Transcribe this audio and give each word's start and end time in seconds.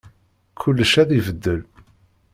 Kullec 0.59 0.93
ad 1.01 1.09
ibeddel. 1.17 1.61